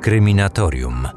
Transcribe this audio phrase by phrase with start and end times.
[0.00, 1.08] Kryminatorium.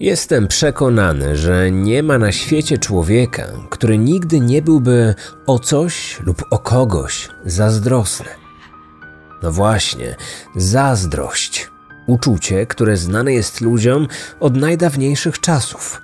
[0.00, 5.14] Jestem przekonany, że nie ma na świecie człowieka, który nigdy nie byłby
[5.46, 8.26] o coś lub o kogoś zazdrosny.
[9.42, 10.16] No właśnie,
[10.56, 11.70] zazdrość.
[12.06, 14.08] Uczucie, które znane jest ludziom
[14.40, 16.00] od najdawniejszych czasów.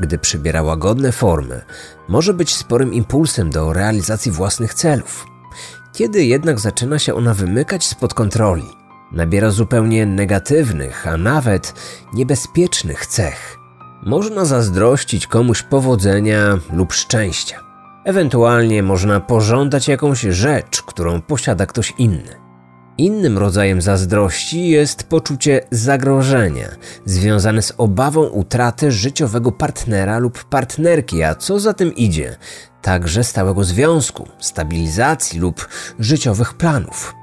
[0.00, 1.64] Gdy przybiera łagodne formy,
[2.08, 5.35] może być sporym impulsem do realizacji własnych celów.
[5.96, 8.64] Kiedy jednak zaczyna się ona wymykać spod kontroli,
[9.12, 11.74] nabiera zupełnie negatywnych, a nawet
[12.12, 13.58] niebezpiecznych cech.
[14.02, 17.60] Można zazdrościć komuś powodzenia lub szczęścia.
[18.04, 22.45] Ewentualnie można pożądać jakąś rzecz, którą posiada ktoś inny.
[22.98, 26.68] Innym rodzajem zazdrości jest poczucie zagrożenia,
[27.04, 32.36] związane z obawą utraty życiowego partnera lub partnerki, a co za tym idzie,
[32.82, 35.68] także stałego związku, stabilizacji lub
[35.98, 37.14] życiowych planów.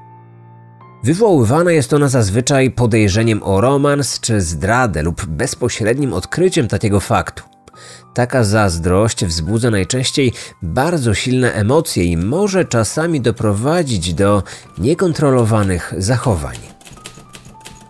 [1.04, 7.53] Wywoływana jest ona zazwyczaj podejrzeniem o romans czy zdradę lub bezpośrednim odkryciem takiego faktu.
[8.14, 14.44] Taka zazdrość wzbudza najczęściej bardzo silne emocje i może czasami doprowadzić do
[14.78, 16.58] niekontrolowanych zachowań.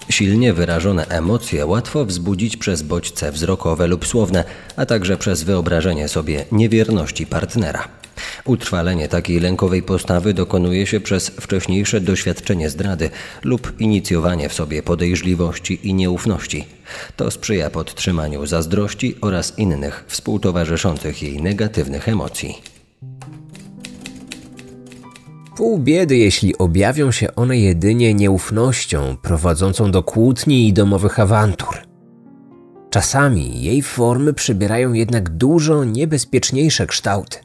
[0.09, 4.44] Silnie wyrażone emocje łatwo wzbudzić przez bodźce wzrokowe lub słowne,
[4.76, 8.02] a także przez wyobrażenie sobie niewierności partnera.
[8.45, 13.09] Utrwalenie takiej lękowej postawy dokonuje się przez wcześniejsze doświadczenie zdrady
[13.43, 16.65] lub inicjowanie w sobie podejrzliwości i nieufności.
[17.15, 22.61] To sprzyja podtrzymaniu zazdrości oraz innych współtowarzyszących jej negatywnych emocji.
[25.58, 31.77] Pół biedy, jeśli objawią się one jedynie nieufnością prowadzącą do kłótni i domowych awantur.
[32.89, 37.37] Czasami jej formy przybierają jednak dużo niebezpieczniejsze kształty.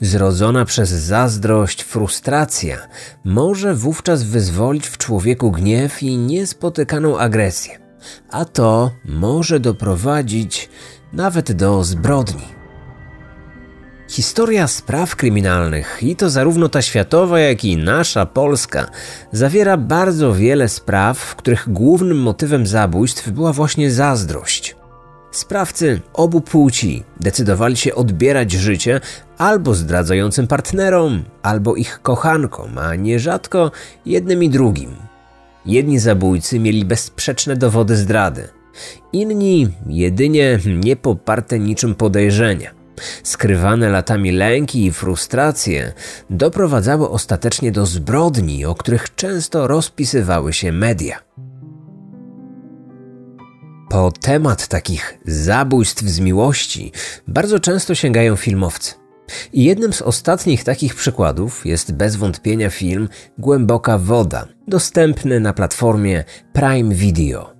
[0.00, 2.76] Zrodzona przez zazdrość frustracja
[3.24, 7.78] może wówczas wyzwolić w człowieku gniew i niespotykaną agresję,
[8.30, 10.68] a to może doprowadzić
[11.12, 12.62] nawet do zbrodni.
[14.08, 18.86] Historia spraw kryminalnych, i to zarówno ta światowa, jak i nasza polska,
[19.32, 24.76] zawiera bardzo wiele spraw, w których głównym motywem zabójstw była właśnie zazdrość.
[25.30, 29.00] Sprawcy obu płci decydowali się odbierać życie
[29.42, 33.70] albo zdradzającym partnerom, albo ich kochankom, a nierzadko
[34.06, 34.96] jednym i drugim.
[35.66, 38.48] Jedni zabójcy mieli bezsprzeczne dowody zdrady,
[39.12, 42.70] inni jedynie niepoparte niczym podejrzenia.
[43.22, 45.92] Skrywane latami lęki i frustracje
[46.30, 51.18] doprowadzały ostatecznie do zbrodni, o których często rozpisywały się media.
[53.90, 56.92] Po temat takich zabójstw z miłości
[57.28, 59.01] bardzo często sięgają filmowcy.
[59.52, 66.24] I jednym z ostatnich takich przykładów jest bez wątpienia film Głęboka Woda, dostępny na platformie
[66.52, 67.54] Prime Video.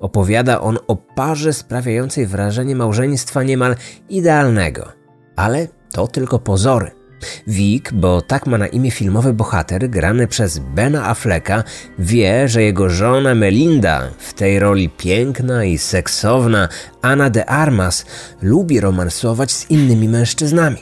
[0.00, 3.76] Opowiada on o parze sprawiającej wrażenie małżeństwa niemal
[4.08, 4.92] idealnego,
[5.36, 7.03] ale to tylko pozory.
[7.46, 11.64] Vic, bo tak ma na imię filmowy bohater, grany przez Bena Afflecka,
[11.98, 16.68] wie, że jego żona Melinda, w tej roli piękna i seksowna
[17.02, 18.04] Anna de Armas,
[18.42, 20.78] lubi romansować z innymi mężczyznami.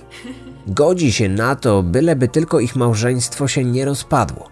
[0.66, 4.48] Godzi się na to, byleby tylko ich małżeństwo się nie rozpadło.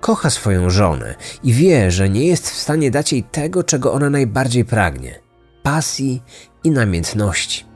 [0.00, 1.14] Kocha swoją żonę
[1.44, 5.22] i wie, że nie jest w stanie dać jej tego, czego ona najbardziej pragnie
[5.62, 6.22] pasji
[6.64, 7.71] i namiętności.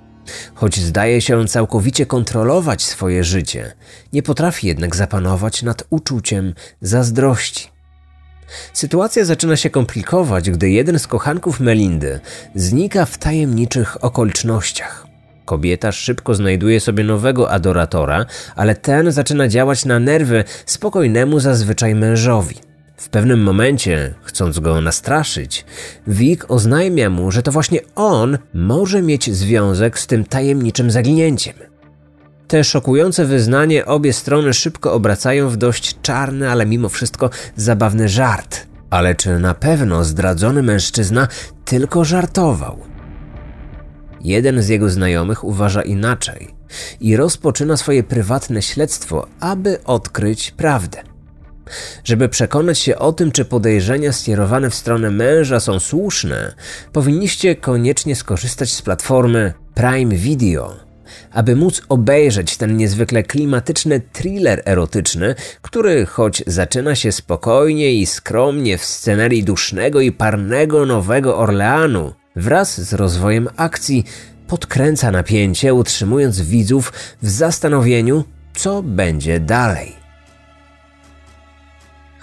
[0.54, 3.72] Choć zdaje się całkowicie kontrolować swoje życie,
[4.12, 7.70] nie potrafi jednak zapanować nad uczuciem zazdrości.
[8.72, 12.20] Sytuacja zaczyna się komplikować, gdy jeden z kochanków Melindy
[12.54, 15.06] znika w tajemniczych okolicznościach.
[15.44, 18.26] Kobieta szybko znajduje sobie nowego adoratora,
[18.56, 22.56] ale ten zaczyna działać na nerwy spokojnemu zazwyczaj mężowi.
[22.96, 25.64] W pewnym momencie, chcąc go nastraszyć,
[26.06, 31.54] Vic oznajmia mu, że to właśnie on może mieć związek z tym tajemniczym zaginięciem.
[32.48, 38.66] Te szokujące wyznanie obie strony szybko obracają w dość czarny, ale mimo wszystko zabawny żart.
[38.90, 41.28] Ale czy na pewno zdradzony mężczyzna
[41.64, 42.78] tylko żartował?
[44.20, 46.54] Jeden z jego znajomych uważa inaczej
[47.00, 51.15] i rozpoczyna swoje prywatne śledztwo, aby odkryć prawdę.
[52.04, 56.54] Żeby przekonać się o tym, czy podejrzenia skierowane w stronę męża są słuszne,
[56.92, 60.76] powinniście koniecznie skorzystać z platformy Prime Video,
[61.32, 68.78] aby móc obejrzeć ten niezwykle klimatyczny thriller erotyczny, który choć zaczyna się spokojnie i skromnie
[68.78, 74.04] w scenerii dusznego i parnego Nowego Orleanu, wraz z rozwojem akcji
[74.46, 76.92] podkręca napięcie, utrzymując widzów
[77.22, 78.24] w zastanowieniu,
[78.54, 80.05] co będzie dalej.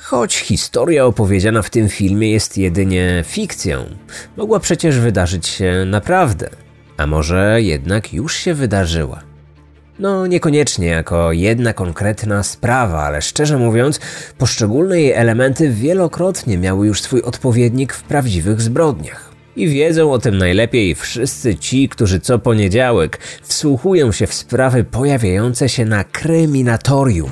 [0.04, 3.86] Choć historia opowiedziana w tym filmie jest jedynie fikcją,
[4.38, 6.50] mogła przecież wydarzyć się naprawdę,
[6.98, 9.22] a może jednak już się wydarzyła.
[10.00, 14.00] No, niekoniecznie jako jedna konkretna sprawa, ale szczerze mówiąc,
[14.38, 19.32] poszczególne jej elementy wielokrotnie miały już swój odpowiednik w prawdziwych zbrodniach.
[19.56, 25.70] I wiedzą o tym najlepiej wszyscy ci, którzy co poniedziałek wsłuchują się w sprawy pojawiające
[25.70, 27.32] się na kryminatorium.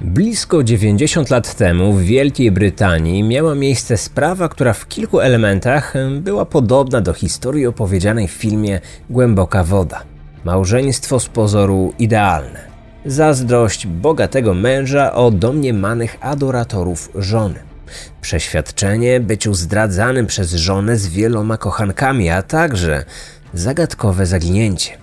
[0.00, 6.44] Blisko 90 lat temu w Wielkiej Brytanii miała miejsce sprawa, która w kilku elementach była
[6.44, 8.80] podobna do historii opowiedzianej w filmie
[9.10, 10.02] Głęboka Woda.
[10.44, 12.60] Małżeństwo z pozoru idealne.
[13.06, 17.58] Zazdrość bogatego męża o domniemanych adoratorów żony.
[18.20, 23.04] Przeświadczenie byciu zdradzanym przez żonę z wieloma kochankami, a także
[23.54, 24.99] zagadkowe zaginięcie.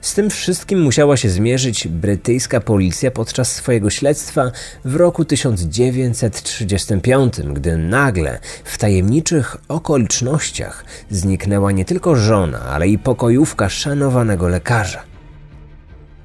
[0.00, 4.50] Z tym wszystkim musiała się zmierzyć brytyjska policja podczas swojego śledztwa
[4.84, 13.68] w roku 1935, gdy nagle w tajemniczych okolicznościach zniknęła nie tylko żona, ale i pokojówka
[13.68, 15.02] szanowanego lekarza.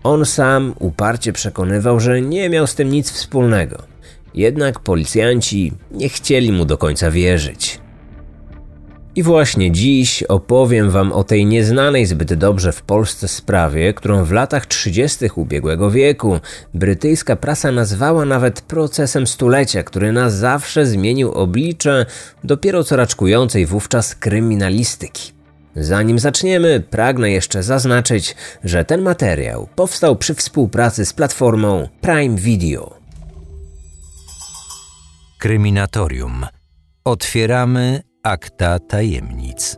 [0.04, 3.84] On sam uparcie przekonywał, że nie miał z tym nic wspólnego.
[4.34, 7.83] Jednak policjanci nie chcieli mu do końca wierzyć.
[9.16, 14.32] I właśnie dziś opowiem Wam o tej nieznanej zbyt dobrze w Polsce sprawie, którą w
[14.32, 15.26] latach 30.
[15.36, 16.40] ubiegłego wieku
[16.74, 22.06] brytyjska prasa nazwała nawet procesem stulecia, który na zawsze zmienił oblicze
[22.44, 25.32] dopiero co raczkującej wówczas kryminalistyki.
[25.76, 32.96] Zanim zaczniemy, pragnę jeszcze zaznaczyć, że ten materiał powstał przy współpracy z platformą Prime Video.
[35.40, 36.46] Kryminatorium.
[37.04, 39.78] Otwieramy akta tajemnic.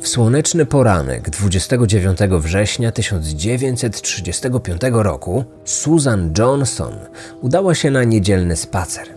[0.00, 6.94] W słoneczny poranek 29 września 1935 roku Susan Johnson
[7.40, 9.08] udała się na niedzielny spacer.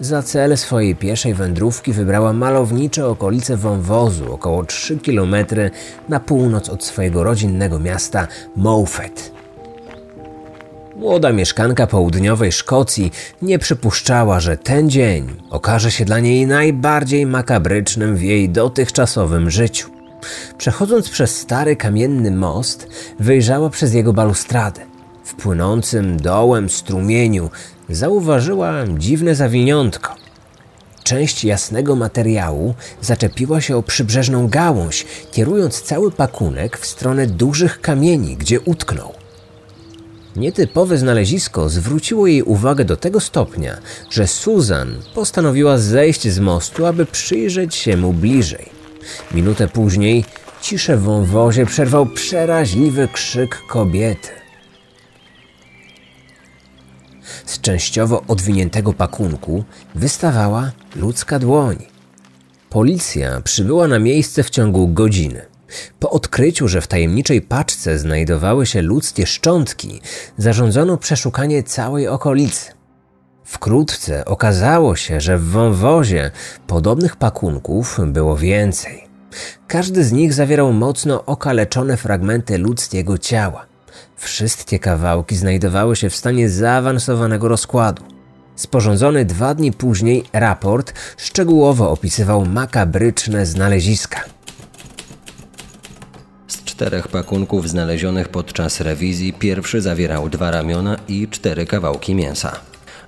[0.00, 5.34] Za cel swojej pieszej wędrówki wybrała malownicze okolice wąwozu, około 3 km
[6.08, 9.37] na północ od swojego rodzinnego miasta Moffat.
[10.98, 13.12] Młoda mieszkanka południowej Szkocji
[13.42, 19.90] nie przypuszczała, że ten dzień okaże się dla niej najbardziej makabrycznym w jej dotychczasowym życiu.
[20.58, 22.86] Przechodząc przez stary kamienny most,
[23.20, 24.80] wyjrzała przez jego balustradę.
[25.24, 27.50] W płynącym dołem strumieniu
[27.88, 30.14] zauważyła dziwne zawiniątko.
[31.04, 38.36] Część jasnego materiału zaczepiła się o przybrzeżną gałąź, kierując cały pakunek w stronę dużych kamieni,
[38.36, 39.17] gdzie utknął.
[40.38, 43.76] Nietypowe znalezisko zwróciło jej uwagę do tego stopnia,
[44.10, 48.68] że Susan postanowiła zejść z mostu, aby przyjrzeć się mu bliżej.
[49.34, 50.24] Minutę później
[50.60, 54.28] ciszę w wąwozie przerwał przeraźliwy krzyk kobiety.
[57.46, 59.64] Z częściowo odwiniętego pakunku
[59.94, 61.76] wystawała ludzka dłoń.
[62.70, 65.47] Policja przybyła na miejsce w ciągu godziny.
[65.98, 70.00] Po odkryciu, że w tajemniczej paczce znajdowały się ludzkie szczątki,
[70.38, 72.72] zarządzono przeszukanie całej okolicy.
[73.44, 76.30] Wkrótce okazało się, że w wąwozie
[76.66, 79.08] podobnych pakunków było więcej.
[79.66, 83.66] Każdy z nich zawierał mocno okaleczone fragmenty ludzkiego ciała.
[84.16, 88.02] Wszystkie kawałki znajdowały się w stanie zaawansowanego rozkładu.
[88.56, 94.37] Sporządzony dwa dni później raport szczegółowo opisywał makabryczne znaleziska
[96.78, 102.52] czterech pakunków znalezionych podczas rewizji pierwszy zawierał dwa ramiona i cztery kawałki mięsa.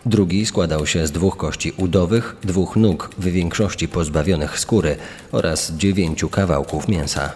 [0.06, 4.96] Drugi składał się z dwóch kości udowych, dwóch nóg w większości pozbawionych skóry
[5.32, 7.32] oraz dziewięciu kawałków mięsa.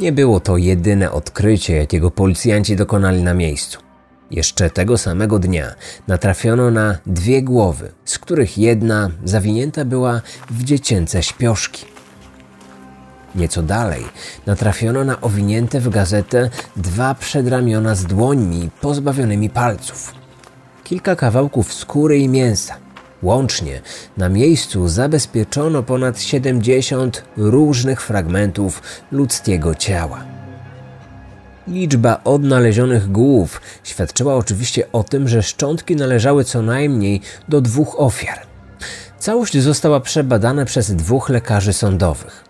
[0.00, 3.78] Nie było to jedyne odkrycie, jakiego policjanci dokonali na miejscu.
[4.30, 5.74] Jeszcze tego samego dnia
[6.08, 11.93] natrafiono na dwie głowy, z których jedna zawinięta była w dziecięce śpioszki.
[13.34, 14.04] Nieco dalej
[14.46, 20.14] natrafiono na owinięte w gazetę dwa przedramiona z dłońmi pozbawionymi palców.
[20.84, 22.74] Kilka kawałków skóry i mięsa.
[23.22, 23.80] Łącznie
[24.16, 30.24] na miejscu zabezpieczono ponad 70 różnych fragmentów ludzkiego ciała.
[31.68, 38.38] Liczba odnalezionych głów świadczyła oczywiście o tym, że szczątki należały co najmniej do dwóch ofiar.
[39.18, 42.43] Całość została przebadana przez dwóch lekarzy sądowych.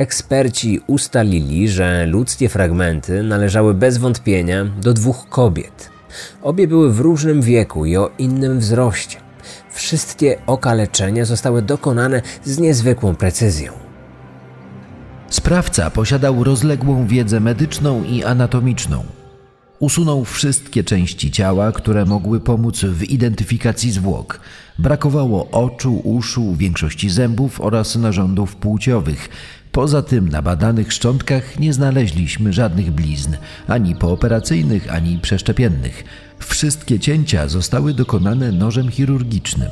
[0.00, 5.90] Eksperci ustalili, że ludzkie fragmenty należały bez wątpienia do dwóch kobiet.
[6.42, 9.18] Obie były w różnym wieku i o innym wzroście.
[9.70, 13.72] Wszystkie okaleczenia zostały dokonane z niezwykłą precyzją.
[15.30, 19.04] Sprawca posiadał rozległą wiedzę medyczną i anatomiczną.
[19.78, 24.40] Usunął wszystkie części ciała, które mogły pomóc w identyfikacji zwłok.
[24.78, 29.28] Brakowało oczu, uszu, większości zębów oraz narządów płciowych.
[29.80, 33.36] Poza tym na badanych szczątkach nie znaleźliśmy żadnych blizn,
[33.68, 36.04] ani pooperacyjnych, ani przeszczepiennych.
[36.38, 39.70] Wszystkie cięcia zostały dokonane nożem chirurgicznym.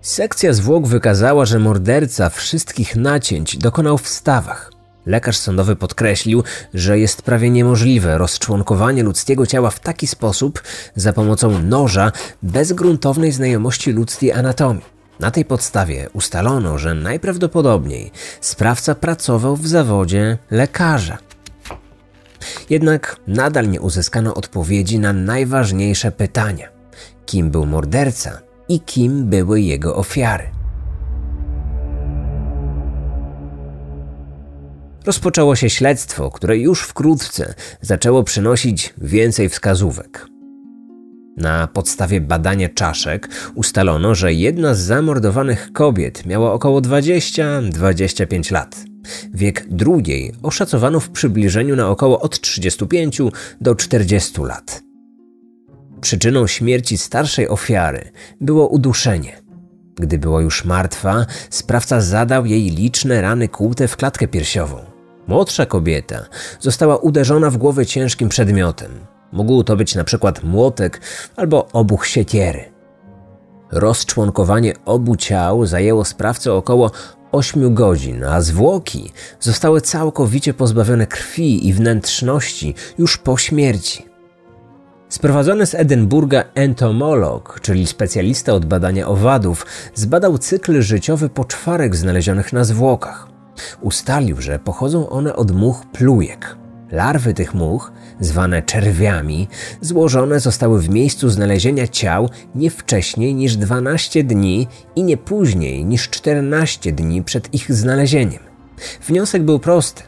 [0.00, 4.72] Sekcja zwłok wykazała, że morderca wszystkich nacięć dokonał w stawach.
[5.06, 6.42] Lekarz sądowy podkreślił,
[6.74, 10.62] że jest prawie niemożliwe rozczłonkowanie ludzkiego ciała w taki sposób
[10.96, 12.12] za pomocą noża
[12.42, 14.95] bez gruntownej znajomości ludzkiej anatomii.
[15.20, 21.18] Na tej podstawie ustalono, że najprawdopodobniej sprawca pracował w zawodzie lekarza.
[22.70, 26.68] Jednak nadal nie uzyskano odpowiedzi na najważniejsze pytania:
[27.26, 30.50] kim był morderca i kim były jego ofiary.
[35.06, 40.35] Rozpoczęło się śledztwo, które już wkrótce zaczęło przynosić więcej wskazówek.
[41.36, 48.84] Na podstawie badania czaszek ustalono, że jedna z zamordowanych kobiet miała około 20-25 lat.
[49.34, 53.20] Wiek drugiej oszacowano w przybliżeniu na około od 35
[53.60, 54.82] do 40 lat.
[56.00, 59.42] Przyczyną śmierci starszej ofiary było uduszenie.
[59.94, 64.78] Gdy była już martwa, sprawca zadał jej liczne rany kłute w klatkę piersiową.
[65.26, 66.26] Młodsza kobieta
[66.60, 69.15] została uderzona w głowę ciężkim przedmiotem.
[69.36, 71.00] Mógł to być na przykład młotek
[71.36, 72.64] albo obuch siekiery.
[73.72, 76.90] Rozczłonkowanie obu ciał zajęło sprawcę około
[77.32, 84.06] 8 godzin, a zwłoki zostały całkowicie pozbawione krwi i wnętrzności już po śmierci.
[85.08, 92.64] Sprowadzony z Edynburga entomolog, czyli specjalista od badania owadów, zbadał cykl życiowy poczwarek znalezionych na
[92.64, 93.28] zwłokach.
[93.80, 96.56] Ustalił, że pochodzą one od much plujek.
[96.92, 99.48] Larwy tych much, zwane czerwiami,
[99.80, 106.10] złożone zostały w miejscu znalezienia ciał nie wcześniej niż 12 dni i nie później niż
[106.10, 108.42] 14 dni przed ich znalezieniem.
[109.08, 110.02] Wniosek był prosty.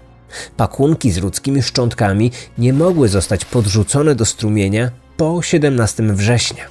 [0.57, 6.65] Pakunki z ludzkimi szczątkami nie mogły zostać podrzucone do strumienia po 17 września.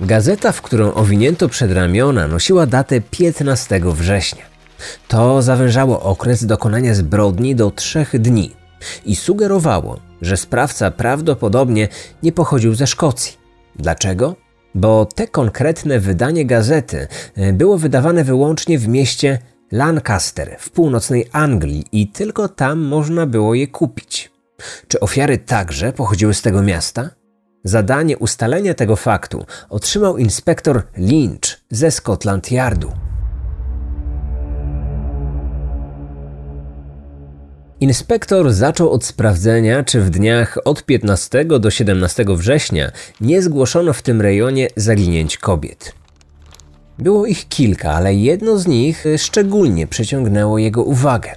[0.00, 4.57] Gazeta, w którą owinięto przedramiona, nosiła datę 15 września.
[5.08, 8.50] To zawężało okres dokonania zbrodni do trzech dni
[9.04, 11.88] i sugerowało, że sprawca prawdopodobnie
[12.22, 13.36] nie pochodził ze Szkocji.
[13.76, 14.36] Dlaczego?
[14.74, 17.06] Bo te konkretne wydanie gazety
[17.36, 19.38] e, było wydawane wyłącznie w mieście
[19.72, 24.30] Lancaster w północnej Anglii i tylko tam można było je kupić.
[24.88, 27.10] Czy ofiary także pochodziły z tego miasta?
[27.64, 33.07] Zadanie ustalenia tego faktu otrzymał inspektor Lynch ze Scotland Yardu.
[37.80, 44.02] Inspektor zaczął od sprawdzenia, czy w dniach od 15 do 17 września nie zgłoszono w
[44.02, 45.92] tym rejonie zaginięć kobiet.
[46.98, 51.30] Było ich kilka, ale jedno z nich szczególnie przyciągnęło jego uwagę.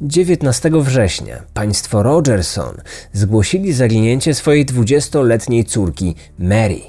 [0.00, 2.76] 19 września państwo Rogerson
[3.12, 6.80] zgłosili zaginięcie swojej 20-letniej córki Mary.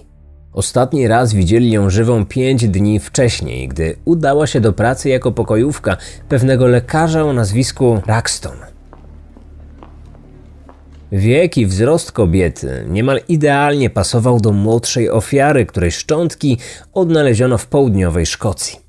[0.53, 5.98] Ostatni raz widzieli ją żywą pięć dni wcześniej, gdy udała się do pracy jako pokojówka
[6.29, 8.71] pewnego lekarza o nazwisku Raxton.
[11.12, 16.58] Wiek i wzrost kobiety niemal idealnie pasował do młodszej ofiary, której szczątki
[16.94, 18.80] odnaleziono w południowej Szkocji.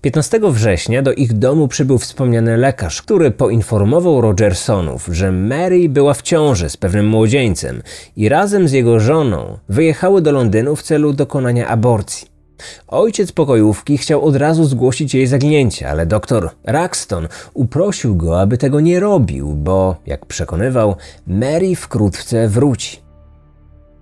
[0.00, 6.22] 15 września do ich domu przybył wspomniany lekarz, który poinformował Rogersonów, że Mary była w
[6.22, 7.82] ciąży z pewnym młodzieńcem
[8.16, 12.39] i razem z jego żoną wyjechały do Londynu w celu dokonania aborcji.
[12.88, 18.80] Ojciec pokojówki chciał od razu zgłosić jej zaginięcie, ale doktor Raxton uprosił go, aby tego
[18.80, 23.00] nie robił, bo, jak przekonywał, Mary wkrótce wróci.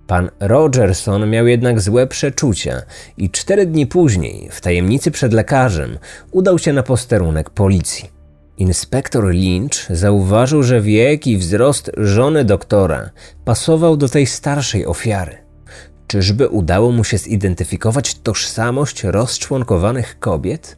[0.07, 2.81] Pan Rogerson miał jednak złe przeczucia
[3.17, 5.97] i cztery dni później, w tajemnicy przed lekarzem,
[6.31, 8.09] udał się na posterunek policji.
[8.57, 13.09] Inspektor Lynch zauważył, że wiek i wzrost żony doktora
[13.45, 15.48] pasował do tej starszej ofiary.
[16.09, 20.77] Czyżby udało mu się zidentyfikować tożsamość rozczłonkowanych kobiet?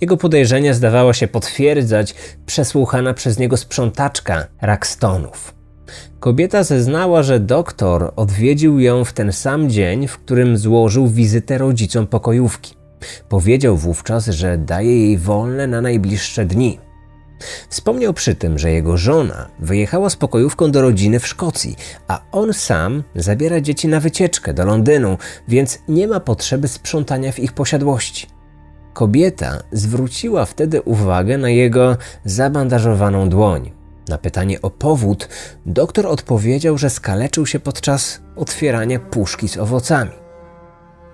[0.00, 2.14] Jego podejrzenia zdawała się potwierdzać
[2.46, 5.54] przesłuchana przez niego sprzątaczka Rakstonów.
[6.20, 12.06] Kobieta zeznała, że doktor odwiedził ją w ten sam dzień, w którym złożył wizytę rodzicom
[12.06, 12.74] pokojówki.
[13.28, 16.78] Powiedział wówczas, że daje jej wolne na najbliższe dni.
[17.68, 21.76] Wspomniał przy tym, że jego żona wyjechała z pokojówką do rodziny w Szkocji,
[22.08, 25.18] a on sam zabiera dzieci na wycieczkę do Londynu,
[25.48, 28.26] więc nie ma potrzeby sprzątania w ich posiadłości.
[28.92, 33.72] Kobieta zwróciła wtedy uwagę na jego zabandażowaną dłoń.
[34.08, 35.28] Na pytanie o powód,
[35.66, 40.19] doktor odpowiedział, że skaleczył się podczas otwierania puszki z owocami.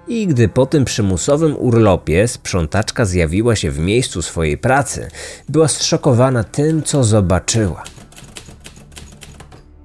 [0.09, 5.09] I gdy po tym przymusowym urlopie sprzątaczka zjawiła się w miejscu swojej pracy,
[5.49, 7.83] była zszokowana tym, co zobaczyła.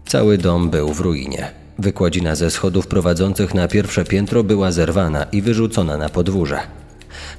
[0.05, 1.51] Cały dom był w ruinie.
[1.79, 6.59] Wykładzina ze schodów prowadzących na pierwsze piętro była zerwana i wyrzucona na podwórze.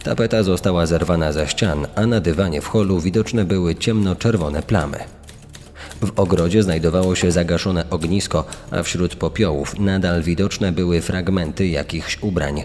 [0.03, 4.99] Tapeta została zerwana ze ścian, a na dywanie w holu widoczne były ciemno-czerwone plamy.
[6.02, 12.64] W ogrodzie znajdowało się zagaszone ognisko, a wśród popiołów nadal widoczne były fragmenty jakichś ubrań.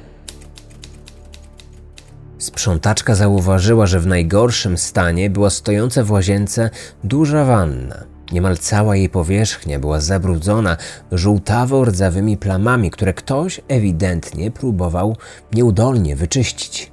[2.37, 6.69] Sprzątaczka zauważyła, że w najgorszym stanie była stojąca w łazience
[7.03, 8.03] duża wanna.
[8.31, 10.77] Niemal cała jej powierzchnia była zabrudzona
[11.11, 15.17] żółtawo-rdzawymi plamami, które ktoś ewidentnie próbował
[15.53, 16.91] nieudolnie wyczyścić.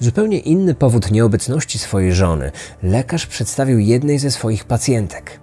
[0.00, 2.52] Zupełnie inny powód nieobecności swojej żony
[2.82, 5.40] lekarz przedstawił jednej ze swoich pacjentek.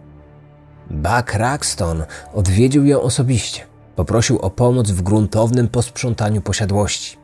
[0.89, 3.61] Buck Raxton odwiedził ją osobiście.
[3.95, 7.17] Poprosił o pomoc w gruntownym posprzątaniu posiadłości.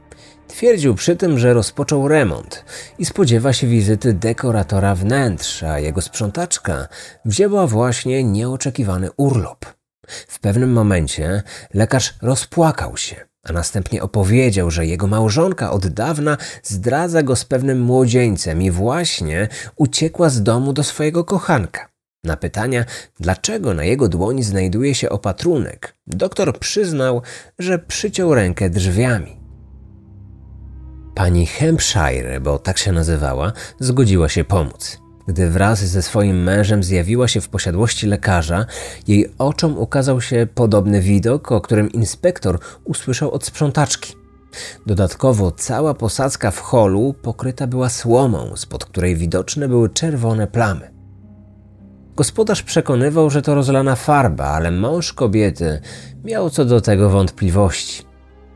[0.48, 2.66] Twierdził przy tym, że rozpoczął remont
[3.00, 6.88] i spodziewa się wizyty dekoratora wnętrz, a jego sprzątaczka
[7.26, 9.66] wzięła właśnie nieoczekiwany urlop.
[10.08, 13.16] W pewnym momencie lekarz rozpłakał się,
[13.50, 19.48] a następnie opowiedział, że jego małżonka od dawna zdradza go z pewnym młodzieńcem i właśnie
[19.76, 21.90] uciekła z domu do swojego kochanka.
[22.24, 22.86] Na pytania,
[23.20, 27.22] dlaczego na jego dłoni znajduje się opatrunek, doktor przyznał,
[27.60, 29.38] że przyciął rękę drzwiami.
[31.16, 35.07] Pani Hampshire, bo tak się nazywała, zgodziła się pomóc.
[35.28, 38.66] Gdy wraz ze swoim mężem zjawiła się w posiadłości lekarza,
[39.08, 44.14] jej oczom ukazał się podobny widok, o którym inspektor usłyszał od sprzątaczki.
[44.86, 50.92] Dodatkowo cała posadzka w holu pokryta była słomą, spod której widoczne były czerwone plamy.
[52.16, 55.82] Gospodarz przekonywał, że to rozlana farba, ale mąż kobiety
[56.24, 58.04] miał co do tego wątpliwości.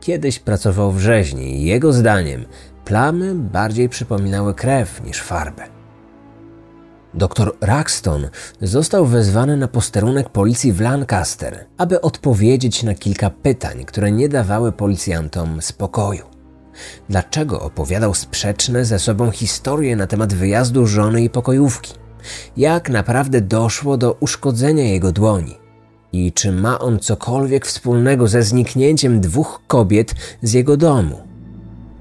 [0.00, 2.44] Kiedyś pracował w rzeźni i jego zdaniem
[2.84, 5.71] plamy bardziej przypominały krew niż farbę.
[7.14, 8.28] Doktor Raxton
[8.62, 14.72] został wezwany na posterunek policji w Lancaster, aby odpowiedzieć na kilka pytań, które nie dawały
[14.72, 16.24] policjantom spokoju.
[17.08, 21.94] Dlaczego opowiadał sprzeczne ze sobą historie na temat wyjazdu żony i pokojówki?
[22.56, 25.58] Jak naprawdę doszło do uszkodzenia jego dłoni?
[26.12, 31.31] I czy ma on cokolwiek wspólnego ze zniknięciem dwóch kobiet z jego domu?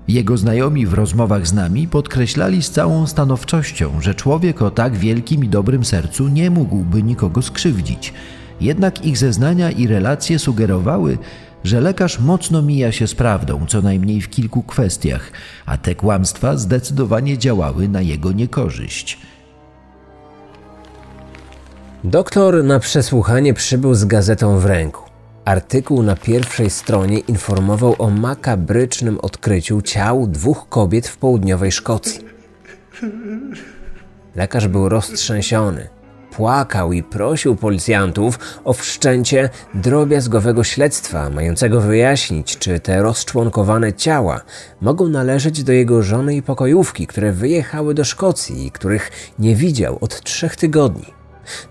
[0.08, 5.44] Jego znajomi w rozmowach z nami podkreślali z całą stanowczością, że człowiek o tak wielkim
[5.44, 8.14] i dobrym sercu nie mógłby nikogo skrzywdzić.
[8.62, 11.18] Jednak ich zeznania i relacje sugerowały,
[11.64, 15.32] że lekarz mocno mija się z prawdą, co najmniej w kilku kwestiach,
[15.66, 19.20] a te kłamstwa zdecydowanie działały na jego niekorzyść.
[22.04, 25.11] Doktor na przesłuchanie przybył z gazetą w ręku.
[25.46, 32.26] Artykuł na pierwszej stronie informował o makabrycznym odkryciu ciał dwóch kobiet w południowej Szkocji.
[34.36, 35.90] Lekarz był roztrzęsiony.
[36.32, 44.42] Płakał i prosił policjantów o wszczęcie drobiazgowego śledztwa, mającego wyjaśnić, czy te rozczłonkowane ciała
[44.82, 49.98] mogą należeć do jego żony i pokojówki, które wyjechały do Szkocji i których nie widział
[50.02, 51.21] od trzech tygodni.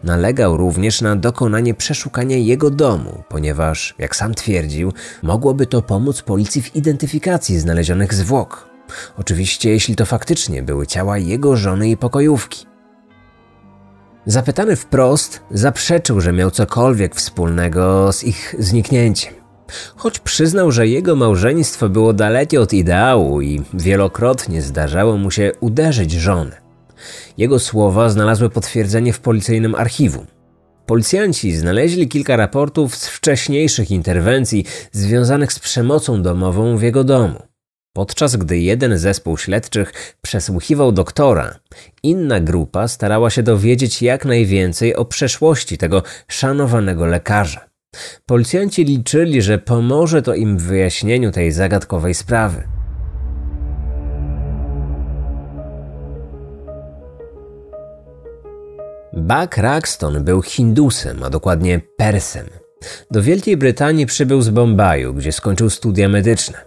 [0.05, 6.63] Nalegał również na dokonanie przeszukania jego domu, ponieważ, jak sam twierdził, mogłoby to pomóc policji
[6.63, 8.69] w identyfikacji znalezionych zwłok.
[9.19, 12.67] Oczywiście, jeśli to faktycznie były ciała jego żony i pokojówki.
[14.27, 19.35] Zapytany wprost, zaprzeczył, że miał cokolwiek wspólnego z ich zniknięciem.
[19.97, 26.13] Choć przyznał, że jego małżeństwo było dalekie od ideału i wielokrotnie zdarzało mu się uderzyć
[26.13, 26.60] żonę.
[27.39, 30.27] Jego słowa znalazły potwierdzenie w policyjnym archiwum.
[30.87, 37.43] Policjanci znaleźli kilka raportów z wcześniejszych interwencji związanych z przemocą domową w jego domu.
[37.93, 41.59] Podczas gdy jeden zespół śledczych przesłuchiwał doktora,
[42.03, 47.71] inna grupa starała się dowiedzieć jak najwięcej o przeszłości tego szanowanego lekarza.
[48.27, 52.80] Policjanci liczyli, że pomoże to im w wyjaśnieniu tej zagadkowej sprawy.
[59.13, 62.47] Buck Raxton był Hindusem, a dokładnie Persem.
[63.11, 66.59] Do Wielkiej Brytanii przybył z Bombaju, gdzie skończył studia medyczne.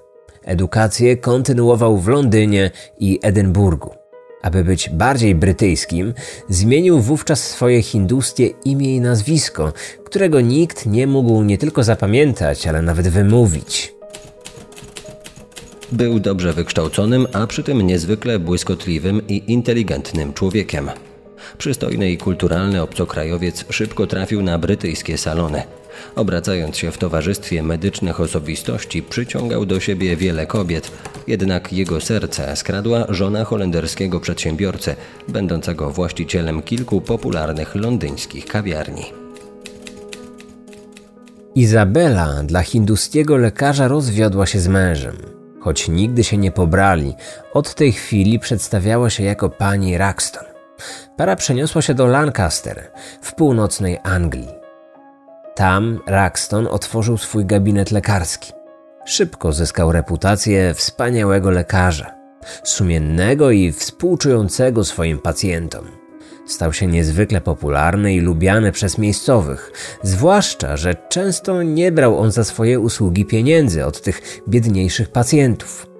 [0.44, 3.94] Edukację kontynuował w Londynie i Edynburgu.
[4.42, 6.14] Aby być bardziej brytyjskim,
[6.50, 9.74] zmienił wówczas swoje hinduskie imię i nazwisko,
[10.06, 13.94] którego nikt nie mógł nie tylko zapamiętać, ale nawet wymówić.
[15.92, 20.90] Był dobrze wykształconym, a przy tym niezwykle błyskotliwym i inteligentnym człowiekiem.
[21.58, 25.64] Przystojny i kulturalny obcokrajowiec szybko trafił na brytyjskie salony.
[26.16, 30.92] Obracając się w towarzystwie medycznych osobistości, przyciągał do siebie wiele kobiet,
[31.28, 34.96] jednak jego serce skradła żona holenderskiego przedsiębiorcy,
[35.28, 39.06] będącego właścicielem kilku popularnych londyńskich kawiarni.
[41.56, 45.18] Izabela dla hinduskiego lekarza rozwiodła się z mężem.
[45.60, 47.14] Choć nigdy się nie pobrali,
[47.54, 50.53] od tej chwili przedstawiała się jako pani Raxton.
[51.18, 52.92] Para przeniosła się do Lancaster
[53.22, 54.50] w północnej Anglii.
[55.56, 58.54] Tam Raxton otworzył swój gabinet lekarski.
[59.06, 62.16] Szybko zyskał reputację wspaniałego lekarza,
[62.64, 65.86] sumiennego i współczującego swoim pacjentom.
[66.48, 69.72] Stał się niezwykle popularny i lubiany przez miejscowych,
[70.04, 75.93] zwłaszcza, że często nie brał on za swoje usługi pieniędzy od tych biedniejszych pacjentów.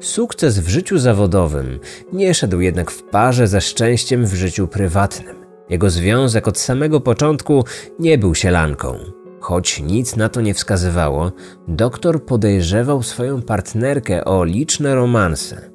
[0.00, 1.80] Sukces w życiu zawodowym
[2.12, 5.36] nie szedł jednak w parze ze szczęściem w życiu prywatnym.
[5.68, 7.64] Jego związek od samego początku
[7.98, 8.98] nie był sielanką.
[9.40, 11.32] Choć nic na to nie wskazywało,
[11.68, 15.70] doktor podejrzewał swoją partnerkę o liczne romanse.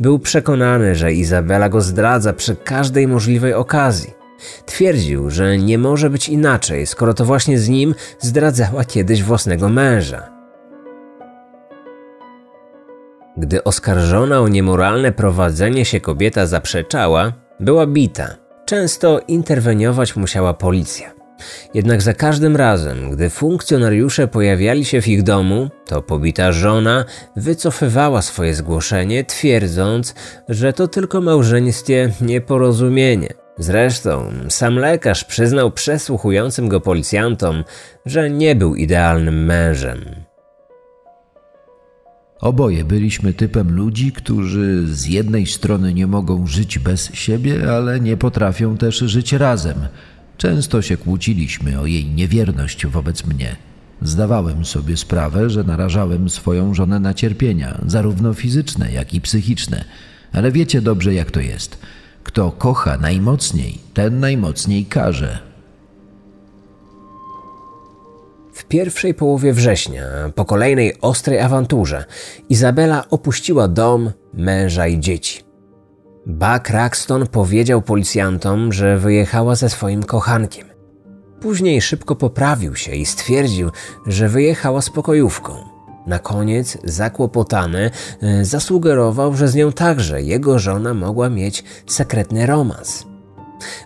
[0.00, 4.14] Był przekonany, że Izabela go zdradza przy każdej możliwej okazji.
[4.66, 10.33] Twierdził, że nie może być inaczej, skoro to właśnie z nim zdradzała kiedyś własnego męża.
[13.36, 18.28] Gdy oskarżona o niemoralne prowadzenie się kobieta zaprzeczała, była bita.
[18.64, 21.14] Często interweniować musiała policja.
[21.74, 27.04] Jednak za każdym razem, gdy funkcjonariusze pojawiali się w ich domu, to pobita żona
[27.36, 30.14] wycofywała swoje zgłoszenie, twierdząc,
[30.48, 33.28] że to tylko małżeńskie nieporozumienie.
[33.58, 37.64] Zresztą sam lekarz przyznał przesłuchującym go policjantom,
[38.06, 40.23] że nie był idealnym mężem.
[42.40, 48.16] Oboje byliśmy typem ludzi, którzy z jednej strony nie mogą żyć bez siebie, ale nie
[48.16, 49.76] potrafią też żyć razem.
[50.38, 53.56] Często się kłóciliśmy o jej niewierność wobec mnie.
[54.02, 59.84] Zdawałem sobie sprawę, że narażałem swoją żonę na cierpienia, zarówno fizyczne, jak i psychiczne.
[60.32, 61.78] Ale wiecie dobrze, jak to jest.
[62.24, 65.53] Kto kocha najmocniej, ten najmocniej karze.
[68.54, 72.04] W pierwszej połowie września, po kolejnej ostrej awanturze,
[72.48, 75.42] Izabela opuściła dom, męża i dzieci.
[76.26, 80.66] Buck Raxton powiedział policjantom, że wyjechała ze swoim kochankiem.
[81.40, 83.70] Później szybko poprawił się i stwierdził,
[84.06, 85.52] że wyjechała z pokojówką.
[86.06, 87.90] Na koniec, zakłopotany,
[88.22, 93.06] e, zasugerował, że z nią także jego żona mogła mieć sekretny romans.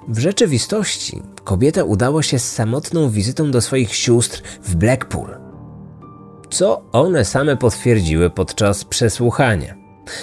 [0.08, 5.38] W rzeczywistości kobieta udała się z samotną wizytą do swoich sióstr w Blackpool,
[6.50, 9.74] co one same potwierdziły podczas przesłuchania.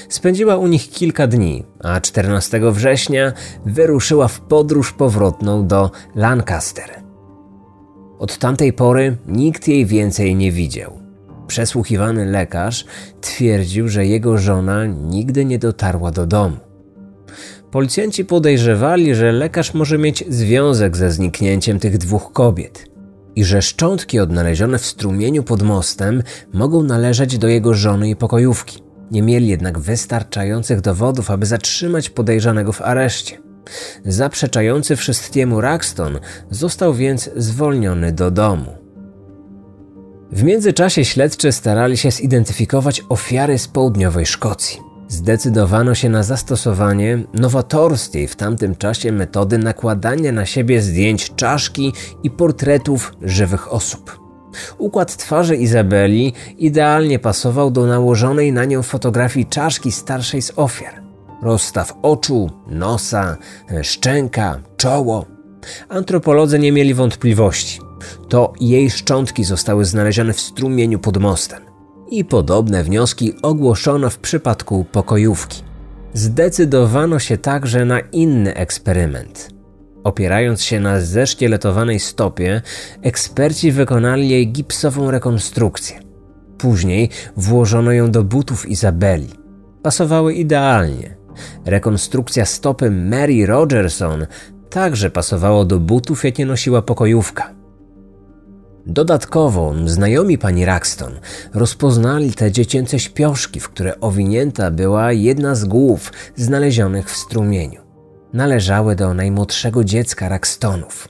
[0.10, 3.34] Spędziła u nich kilka dni, a 14 września
[3.66, 7.04] wyruszyła w podróż powrotną do Lancaster.
[8.20, 11.00] Od tamtej pory nikt jej więcej nie widział.
[11.48, 12.86] Przesłuchiwany lekarz
[13.22, 16.65] twierdził, że jego żona nigdy nie dotarła do domu.
[17.76, 22.86] Policjanci podejrzewali, że lekarz może mieć związek ze zniknięciem tych dwóch kobiet
[23.36, 28.84] i że szczątki odnalezione w strumieniu pod mostem mogą należeć do jego żony i pokojówki.
[29.12, 33.38] Nie mieli jednak wystarczających dowodów, aby zatrzymać podejrzanego w areszcie.
[34.06, 38.72] Zaprzeczający wszystkiemu Raxton został więc zwolniony do domu.
[40.32, 44.95] W międzyczasie śledczy starali się zidentyfikować ofiary z południowej Szkocji.
[45.08, 52.32] Zdecydowano się na zastosowanie nowatorskiej w tamtym czasie metody nakładania na siebie zdjęć czaszki i
[52.32, 54.20] portretów żywych osób.
[54.78, 61.02] Układ twarzy Izabeli idealnie pasował do nałożonej na nią fotografii czaszki starszej z ofiar.
[61.42, 63.38] Rozstaw oczu, nosa,
[63.82, 65.26] szczęka, czoło.
[65.90, 67.80] Antropolodzy nie mieli wątpliwości.
[68.30, 71.75] To jej szczątki zostały znalezione w strumieniu pod mostem.
[72.10, 75.64] I podobne wnioski ogłoszono w przypadku pokojówki.
[76.14, 79.50] Zdecydowano się także na inny eksperyment–
[80.06, 82.62] Opierając się na zeszkieletowanej stopie,
[83.02, 86.00] eksperci wykonali jej gipsową rekonstrukcję.
[86.58, 89.30] Później włożono ją do butów Izabeli.
[89.82, 91.18] Pasowały idealnie.
[91.66, 94.26] Rekonstrukcja stopy Mary Rogerson
[94.70, 97.54] także pasowała do butów, jakie nosiła pokojówka.
[98.86, 101.14] Dodatkowo znajomi pani Raxton
[101.54, 107.86] rozpoznali te dziecięce śpioszki, w które owinięta była jedna z głów znalezionych w strumieniu
[108.34, 111.08] należały do najmłodszego dziecka Rakstonów.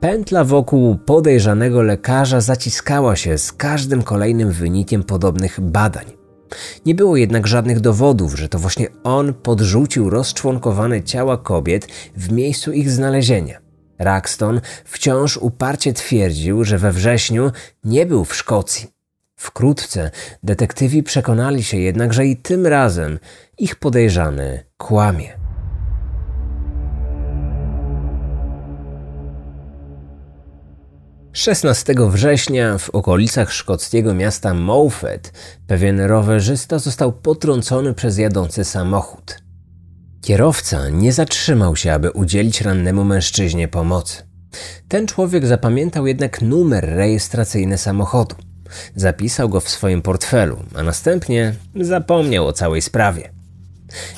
[0.00, 6.04] Pętla wokół podejrzanego lekarza zaciskała się z każdym kolejnym wynikiem podobnych badań.
[6.86, 11.86] Nie było jednak żadnych dowodów, że to właśnie on podrzucił rozczłonkowane ciała kobiet
[12.16, 13.69] w miejscu ich znalezienia.
[14.00, 17.52] Raxton wciąż uparcie twierdził, że we wrześniu
[17.84, 18.90] nie był w Szkocji.
[19.36, 20.10] Wkrótce
[20.42, 23.18] detektywi przekonali się jednak, że i tym razem
[23.58, 25.40] ich podejrzany kłamie.
[31.32, 35.32] 16 września w okolicach szkockiego miasta Mofet
[35.66, 39.49] pewien rowerzysta został potrącony przez jadący samochód.
[40.20, 44.22] Kierowca nie zatrzymał się, aby udzielić rannemu mężczyźnie pomocy.
[44.88, 48.36] Ten człowiek zapamiętał jednak numer rejestracyjny samochodu.
[48.96, 53.30] Zapisał go w swoim portfelu, a następnie zapomniał o całej sprawie.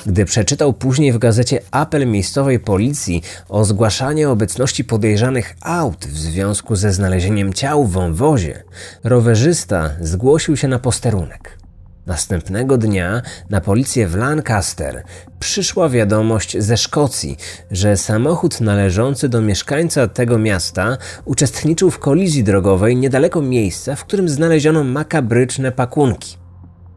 [0.06, 6.76] Gdy przeczytał później w gazecie apel miejscowej policji o zgłaszanie obecności podejrzanych aut w związku
[6.76, 8.62] ze znalezieniem ciał w wąwozie,
[9.04, 11.61] rowerzysta zgłosił się na posterunek.
[12.06, 15.02] Następnego dnia na policję w Lancaster
[15.40, 17.36] przyszła wiadomość ze Szkocji,
[17.70, 24.28] że samochód należący do mieszkańca tego miasta uczestniczył w kolizji drogowej niedaleko miejsca, w którym
[24.28, 26.36] znaleziono makabryczne pakunki.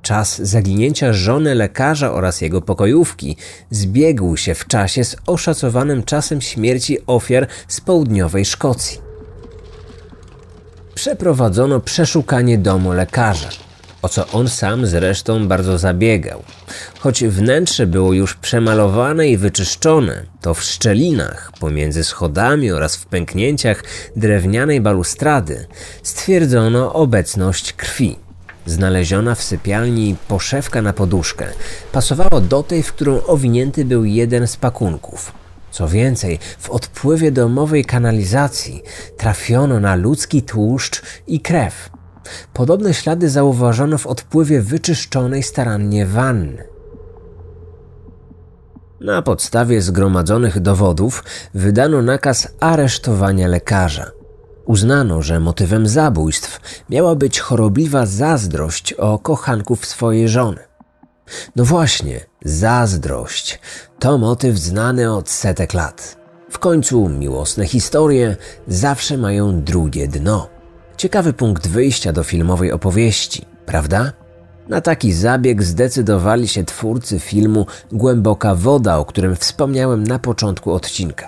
[0.02, 3.38] Czas zaginięcia żony lekarza oraz jego pokojówki
[3.70, 9.02] zbiegł się w czasie z oszacowanym czasem śmierci ofiar z południowej Szkocji.
[10.96, 13.50] Przeprowadzono przeszukanie domu lekarza,
[14.06, 16.44] o co on sam zresztą bardzo zabiegał.
[17.00, 23.84] Choć wnętrze było już przemalowane i wyczyszczone, to w szczelinach pomiędzy schodami oraz w pęknięciach
[24.16, 25.66] drewnianej balustrady
[26.04, 28.16] stwierdzono obecność krwi.
[28.66, 31.46] Znaleziona w sypialni poszewka na poduszkę
[31.92, 35.32] pasowała do tej, w którą owinięty był jeden z pakunków.
[35.72, 38.84] Co więcej, w odpływie domowej kanalizacji
[39.18, 41.95] trafiono na ludzki tłuszcz i krew.
[42.54, 46.64] Podobne ślady zauważono w odpływie wyczyszczonej starannie wanny.
[49.02, 54.12] Na podstawie zgromadzonych dowodów wydano nakaz aresztowania lekarza.
[54.66, 56.60] Uznano, że motywem zabójstw
[56.90, 60.60] miała być chorobliwa zazdrość o kochanków swojej żony.
[61.56, 63.60] No właśnie, zazdrość
[64.00, 66.18] to motyw znany od setek lat.
[66.50, 68.36] W końcu miłosne historie
[68.68, 70.55] zawsze mają drugie dno.
[70.98, 74.14] Ciekawy punkt wyjścia do filmowej opowieści, prawda?
[74.70, 81.28] Na taki zabieg zdecydowali się twórcy filmu Głęboka woda, o którym wspomniałem na początku odcinka.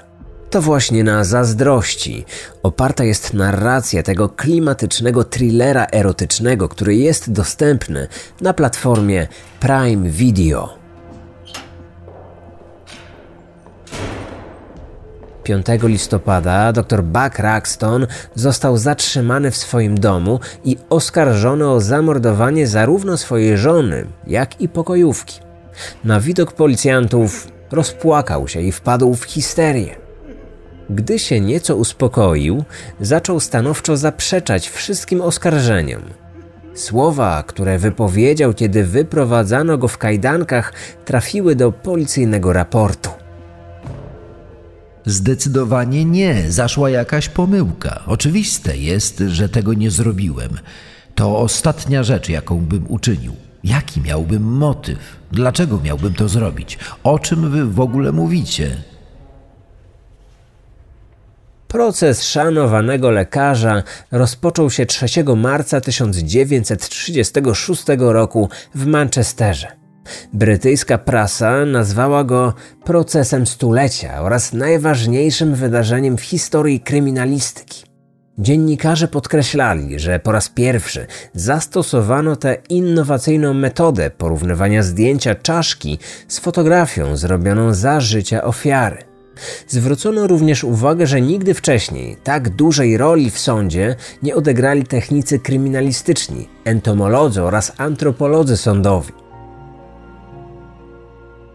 [0.50, 2.26] To właśnie na zazdrości
[2.64, 8.08] oparta jest narracja tego klimatycznego thrillera erotycznego, który jest dostępny
[8.42, 9.28] na platformie
[9.60, 10.77] Prime Video.
[15.48, 23.18] 5 listopada dr Buck Raxton został zatrzymany w swoim domu i oskarżony o zamordowanie zarówno
[23.18, 25.40] swojej żony, jak i pokojówki.
[26.04, 29.96] Na widok policjantów rozpłakał się i wpadł w histerię.
[30.90, 32.64] Gdy się nieco uspokoił,
[33.02, 36.02] zaczął stanowczo zaprzeczać wszystkim oskarżeniom.
[36.74, 40.74] Słowa, które wypowiedział, kiedy wyprowadzano go w kajdankach,
[41.06, 43.27] trafiły do policyjnego raportu.
[45.08, 48.04] Zdecydowanie nie, zaszła jakaś pomyłka.
[48.06, 50.50] Oczywiste jest, że tego nie zrobiłem.
[51.16, 53.36] To ostatnia rzecz, jaką bym uczynił.
[53.64, 54.98] Jaki miałbym motyw?
[55.32, 56.80] Dlaczego miałbym to zrobić?
[57.04, 58.78] O czym wy w ogóle mówicie?
[61.68, 69.77] Proces szanowanego lekarza rozpoczął się 3 marca 1936 roku w Manchesterze.
[70.34, 77.88] Brytyjska prasa nazwała go procesem stulecia oraz najważniejszym wydarzeniem w historii kryminalistyki.
[78.40, 87.18] Dziennikarze podkreślali, że po raz pierwszy zastosowano tę innowacyjną metodę porównywania zdjęcia czaszki z fotografią
[87.18, 88.98] zrobioną za życia ofiary.
[89.68, 96.50] Zwrócono również uwagę, że nigdy wcześniej tak dużej roli w sądzie nie odegrali technicy kryminalistyczni,
[96.66, 99.27] entomolodzy oraz antropolodzy sądowi.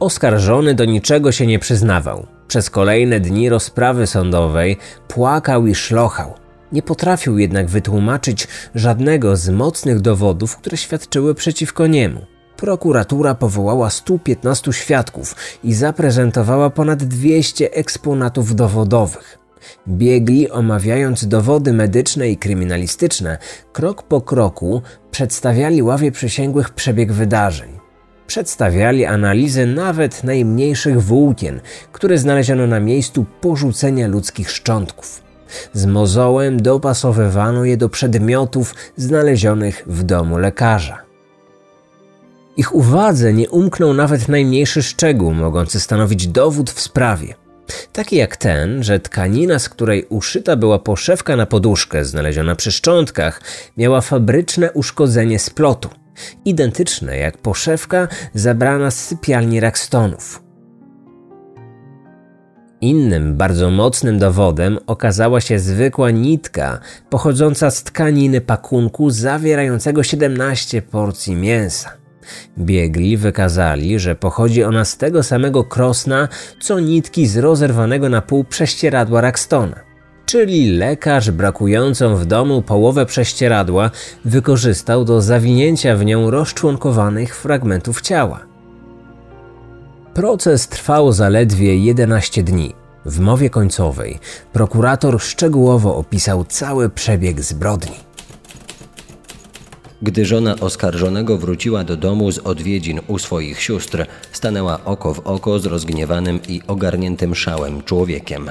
[0.02, 2.26] Oskarżony do niczego się nie przyznawał.
[2.48, 4.76] Przez kolejne dni rozprawy sądowej
[5.08, 6.34] płakał i szlochał.
[6.72, 12.20] Nie potrafił jednak wytłumaczyć żadnego z mocnych dowodów, które świadczyły przeciwko niemu.
[12.56, 19.38] Prokuratura powołała 115 świadków i zaprezentowała ponad 200 eksponatów dowodowych.
[19.88, 23.38] Biegli, omawiając dowody medyczne i kryminalistyczne,
[23.72, 27.81] krok po kroku przedstawiali ławie przysięgłych przebieg wydarzeń.
[28.26, 31.60] Przedstawiali analizy nawet najmniejszych włókien,
[31.92, 35.22] które znaleziono na miejscu porzucenia ludzkich szczątków.
[35.72, 40.98] Z mozołem dopasowywano je do przedmiotów znalezionych w domu lekarza.
[42.56, 47.34] Ich uwadze nie umknął nawet najmniejszy szczegół mogący stanowić dowód w sprawie.
[47.92, 53.40] Taki jak ten, że tkanina, z której uszyta była poszewka na poduszkę znaleziona przy szczątkach,
[53.76, 55.88] miała fabryczne uszkodzenie splotu,
[56.44, 60.42] identyczne jak poszewka zabrana z sypialni Rakstonów.
[62.80, 71.36] Innym bardzo mocnym dowodem okazała się zwykła nitka pochodząca z tkaniny pakunku zawierającego 17 porcji
[71.36, 71.90] mięsa.
[72.58, 76.28] Biegli wykazali, że pochodzi ona z tego samego krosna,
[76.60, 79.91] co nitki z rozerwanego na pół prześcieradła Raxtona.
[80.26, 83.90] Czyli lekarz brakującą w domu połowę prześcieradła
[84.24, 88.40] wykorzystał do zawinięcia w nią rozczłonkowanych fragmentów ciała.
[90.14, 92.74] Proces trwał zaledwie 11 dni.
[93.04, 94.18] W mowie końcowej
[94.52, 97.96] prokurator szczegółowo opisał cały przebieg zbrodni.
[100.02, 105.58] Gdy żona oskarżonego wróciła do domu z odwiedzin u swoich sióstr, stanęła oko w oko
[105.58, 108.50] z rozgniewanym i ogarniętym szałem człowiekiem.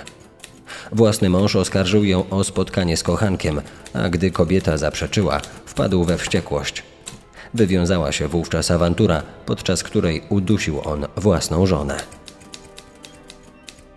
[0.92, 3.62] Własny mąż oskarżył ją o spotkanie z kochankiem,
[3.94, 6.84] a gdy kobieta zaprzeczyła, wpadł we wściekłość.
[7.54, 11.98] Wywiązała się wówczas awantura, podczas której udusił on własną żonę.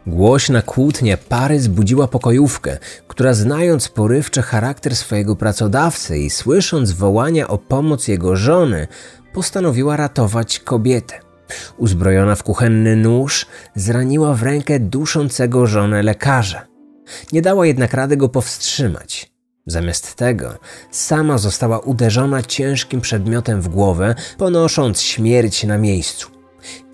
[0.07, 7.59] Głośna kłótnia pary zbudziła pokojówkę, która znając porywczy charakter swojego pracodawcy i słysząc wołania o
[7.59, 8.87] pomoc jego żony,
[9.35, 11.24] postanowiła ratować kobietę.
[11.79, 16.67] Uzbrojona w kuchenny nóż, zraniła w rękę duszącego żonę lekarza.
[17.33, 19.35] Nie dała jednak rady go powstrzymać.
[19.67, 20.55] Zamiast tego,
[20.91, 26.31] sama została uderzona ciężkim przedmiotem w głowę, ponosząc śmierć na miejscu.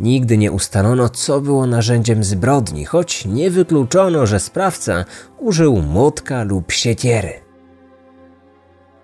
[0.01, 5.05] Nigdy nie ustalono, co było narzędziem zbrodni, choć nie wykluczono, że sprawca
[5.39, 7.33] użył młotka lub siekiery.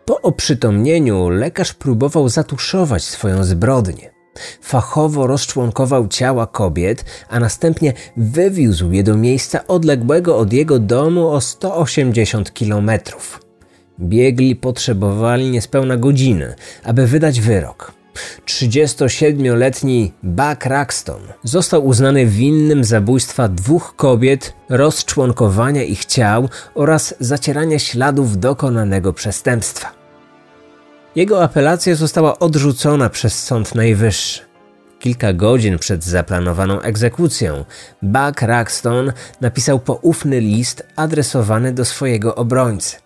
[0.05, 4.16] Po oprzytomnieniu lekarz próbował zatuszować swoją zbrodnię.
[4.61, 11.41] Fachowo rozczłonkował ciała kobiet, a następnie wywiózł je do miejsca odległego od jego domu o
[11.41, 13.41] 180 kilometrów.
[14.01, 17.93] Biegli potrzebowali niespełna godziny, aby wydać wyrok.
[18.47, 28.39] 37-letni Buck Raxton został uznany winnym zabójstwa dwóch kobiet, rozczłonkowania ich ciał oraz zacierania śladów
[28.39, 30.06] dokonanego przestępstwa.
[31.17, 34.41] Jego apelacja została odrzucona przez Sąd Najwyższy.
[34.99, 37.65] Kilka godzin przed zaplanowaną egzekucją,
[38.03, 42.97] Buck Raxton napisał poufny list adresowany do swojego obrońcy.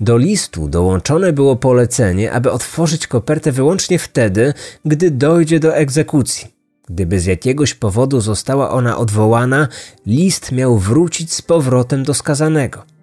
[0.00, 6.54] Do listu dołączone było polecenie, aby otworzyć kopertę wyłącznie wtedy, gdy dojdzie do egzekucji.
[6.88, 9.68] Gdyby z jakiegoś powodu została ona odwołana,
[10.06, 12.99] list miał wrócić z powrotem do skazanego.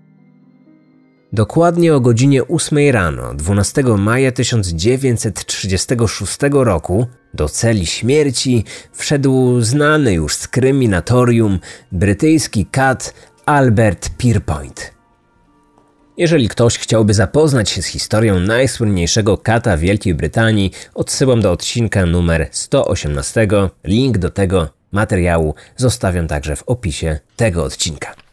[1.38, 10.36] Dokładnie o godzinie 8 rano 12 maja 1936 roku do celi śmierci wszedł znany już
[10.36, 11.60] z kryminatorium
[11.91, 13.13] brytyjski kat
[13.45, 14.93] Albert Pierpoint.
[16.17, 22.47] Jeżeli ktoś chciałby zapoznać się z historią najsłynniejszego kata Wielkiej Brytanii, odsyłam do odcinka numer
[22.52, 23.47] 118.
[23.84, 28.27] Link do tego materiału zostawiam także w opisie tego odcinka.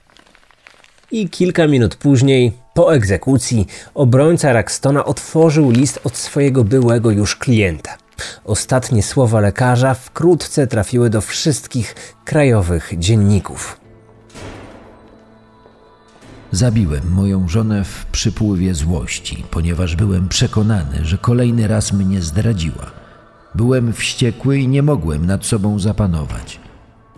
[1.15, 7.97] I kilka minut później, po egzekucji, obrońca Raxtona otworzył list od swojego byłego już klienta.
[8.45, 13.81] Ostatnie słowa lekarza wkrótce trafiły do wszystkich krajowych dzienników.
[16.53, 22.91] Zabiłem moją żonę w przypływie złości, ponieważ byłem przekonany, że kolejny raz mnie zdradziła.
[23.55, 26.61] Byłem wściekły i nie mogłem nad sobą zapanować.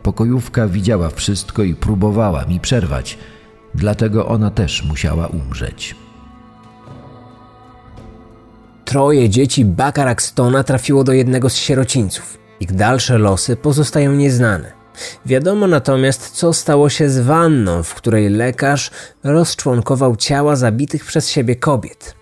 [0.03, 3.19] Pokojówka widziała wszystko i próbowała mi przerwać,
[3.77, 5.95] dlatego ona też musiała umrzeć.
[8.85, 12.39] Troje dzieci Bakaraxtona trafiło do jednego z sierocińców.
[12.61, 14.73] Ich dalsze losy pozostają nieznane.
[15.27, 18.91] Wiadomo natomiast, co stało się z wanną, w której lekarz
[19.25, 22.15] rozczłonkował ciała zabitych przez siebie kobiet.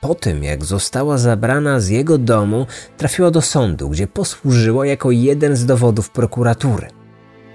[0.00, 5.56] Po tym, jak została zabrana z jego domu, trafiła do sądu, gdzie posłużyła jako jeden
[5.56, 6.99] z dowodów prokuratury.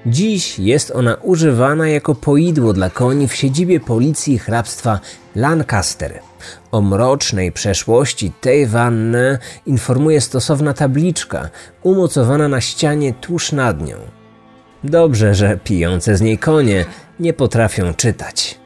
[0.06, 5.00] Dziś jest ona używana jako poidło dla koni w siedzibie policji hrabstwa
[5.36, 6.20] Lancaster.
[6.72, 11.50] O mrocznej przeszłości tej wanny informuje stosowna tabliczka
[11.84, 13.98] umocowana na ścianie tuż nad nią.
[14.84, 16.86] Dobrze, że pijące z niej konie
[17.20, 18.60] nie potrafią czytać.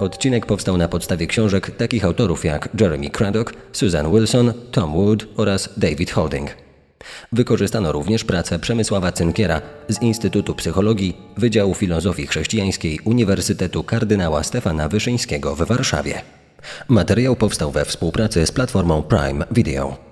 [0.00, 5.68] Odcinek powstał na podstawie książek takich autorów jak Jeremy Craddock, Susan Wilson, Tom Wood oraz
[5.76, 6.56] David Holding.
[7.32, 15.56] Wykorzystano również pracę Przemysława Cynkiera z Instytutu Psychologii Wydziału Filozofii Chrześcijańskiej Uniwersytetu Kardynała Stefana Wyszyńskiego
[15.56, 16.22] w Warszawie.
[16.88, 20.09] Materiał powstał we współpracy z platformą Prime Video.